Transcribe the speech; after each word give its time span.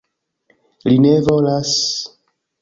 Li 0.89 0.97
ne 1.03 1.11
volas... 1.27 1.77